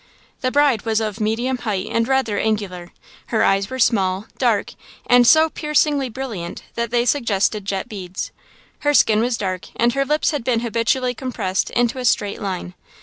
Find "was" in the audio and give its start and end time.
0.81-0.99, 9.21-9.37